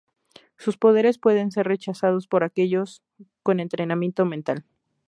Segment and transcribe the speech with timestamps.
[0.57, 3.03] Sus poderes pueden ser rechazados por aquellos
[3.43, 4.65] con entrenamiento mental.